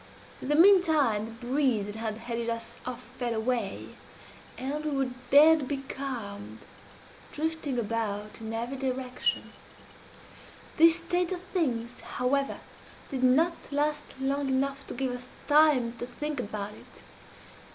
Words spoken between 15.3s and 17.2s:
time to think about it.